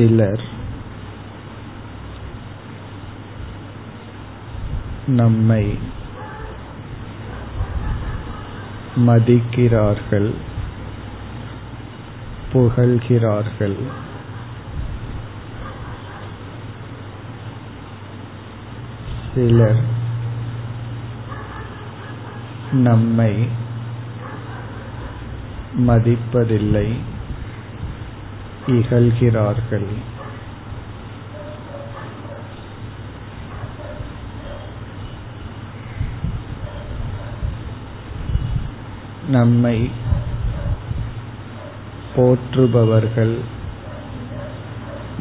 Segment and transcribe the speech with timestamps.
[0.00, 0.42] சிலர்
[5.06, 5.78] நம்மை
[8.96, 10.34] மதிக்கிறார்கள்
[12.52, 13.76] புகழ்கிறார்கள்.
[19.34, 19.82] சிலர்
[22.72, 23.48] நம்மை
[25.86, 26.88] மதிப்பதில்லை.
[28.70, 29.90] இகழ்கிறார்கள்
[39.28, 39.76] நம்மை
[42.16, 43.34] போற்றுபவர்கள்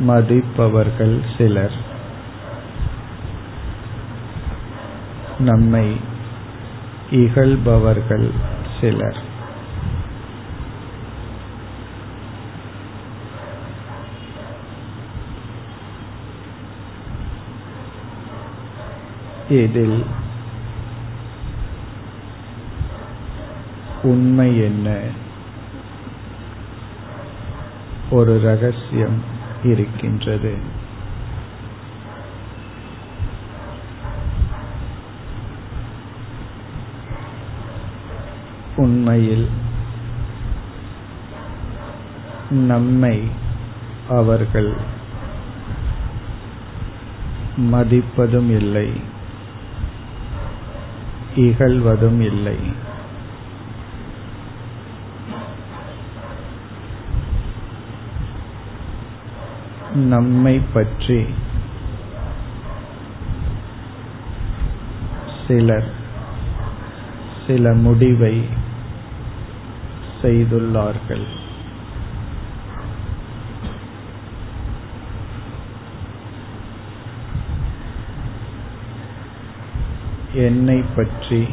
[0.07, 1.77] மதிப்பவர்கள் சிலர்
[5.39, 5.87] நம்மை
[7.11, 8.29] இகழ்பவர்கள்
[8.79, 9.19] சிலர்.
[19.49, 20.05] இதில்
[24.03, 25.01] உண்மை என்ன?
[28.09, 29.23] ஒரு ரகசியம்
[29.63, 30.57] இருக்கின்றது.
[38.75, 39.49] உண்மையில்
[42.49, 43.27] நம்மை
[44.09, 44.73] அவர்கள்
[47.57, 49.17] மதிப்பதும் இல்லை.
[51.35, 52.57] இகழ்வதும் இல்லை.
[59.93, 61.25] நம்மை பற்றி
[65.47, 65.91] சிலர்
[67.47, 68.45] சில முடிவை
[70.21, 71.25] செய்துள்ளார்கள்.
[80.33, 81.47] என்னை பற்றி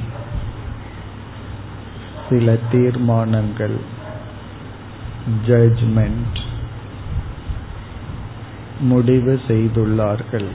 [2.28, 3.76] சில தீர்மானங்கள்
[5.46, 6.38] ஜட்ஜ்மெண்ட்
[8.80, 10.48] முடிவு செய்துள்ளார்கள்.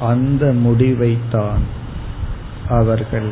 [0.00, 1.62] அந்த முடிவைத்தான்
[2.68, 3.30] அவர்கள்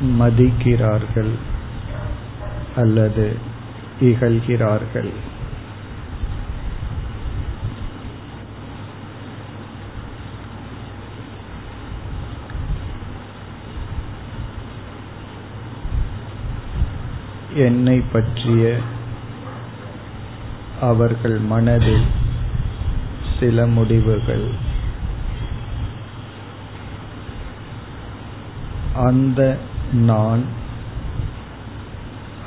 [0.00, 1.32] மதிக்கிறார்கள்
[2.76, 3.36] அல்லது
[4.00, 5.10] இகழ்கிறார்கள்.
[17.54, 18.76] என்னை பற்றிய
[20.80, 22.04] அவர்கள் மனதில்
[23.40, 24.72] சில முடிவுகள்.
[28.94, 29.58] அந்த
[29.92, 30.44] நான்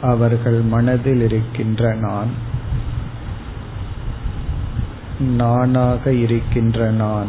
[0.01, 2.27] அவர்கள் மனதில் இருக்கின்ற நான்
[5.19, 7.27] நானாக இருக்கின்ற நான்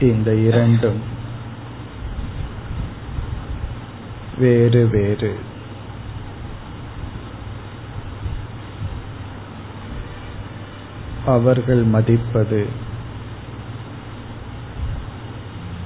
[0.00, 1.11] இந்த இரண்டும்
[4.38, 5.38] வேறு வேறு.
[11.26, 12.68] அவர்கள் மதிப்பது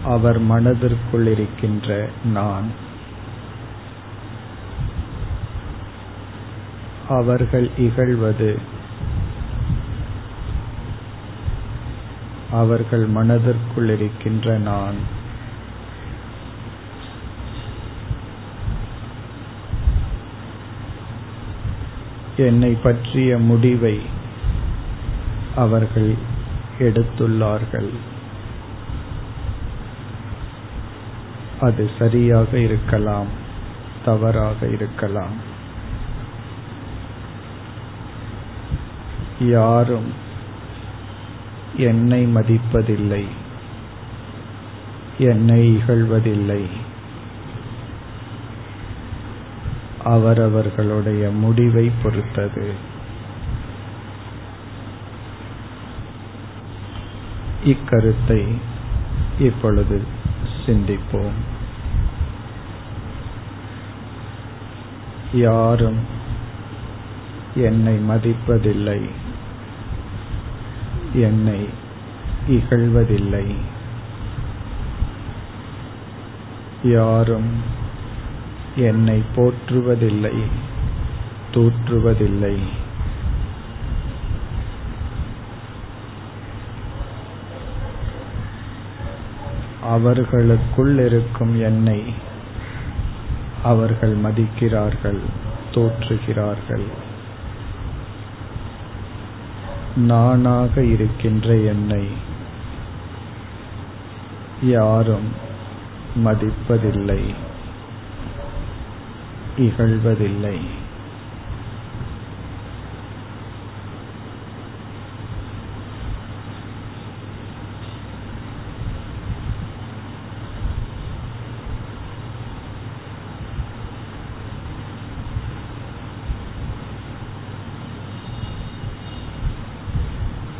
[0.04, 2.70] அவர் மனதிற்குள் இருக்கின்ற நான்.
[7.08, 8.58] அவர்கள் இகழ்வது
[12.50, 15.15] அவர்கள் மனதிற்குள் இருக்கின்ற நான்.
[22.36, 24.00] என்னை பற்றிய முடிவை
[25.56, 26.14] அவர்கள்
[26.78, 27.90] எடுத்துள்ளார்கள்.
[31.60, 33.26] அது சரியாக இருக்கலாம்
[34.04, 35.54] தவறாக இருக்கலாம்.
[39.40, 40.12] யாரும்
[41.76, 43.24] என்னை மதிப்பதில்லை
[45.18, 46.66] என்னை இகழ்வதில்லை.
[50.06, 52.72] அவரவர்களுடைய முடிவை பொறுத்தது.
[57.64, 58.54] இக்கருத்தை
[59.38, 60.02] இப்பொழுது
[60.66, 61.36] சிந்திப்போம்.
[65.34, 65.98] யாரும்
[67.54, 69.00] என்னை மதிப்பதில்லை.
[71.14, 71.68] என்னை
[72.48, 73.54] இகழ்வதில்லை.
[76.82, 77.84] யாரும்
[78.76, 80.42] என்னை போற்றுவதில்லை
[81.54, 82.58] தூற்றுவதில்லை.
[89.82, 92.04] அவர்களுக்குள் இருக்கும் என்னை
[93.62, 95.20] அவர்கள் மதிக்கிறார்கள்
[95.74, 96.86] தோற்றுகிறார்கள்.
[99.96, 102.08] நானாக இருக்கின்ற என்னை
[104.62, 105.32] யாரும்
[106.24, 107.34] மதிப்பதில்லை.
[109.58, 110.58] இகழ்வதில்லை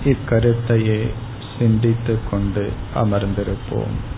[0.04, 1.10] இக்கருத்தையே
[1.58, 4.15] சிந்தித்துக் கொண்டு அமர்ந்திருப்போம்.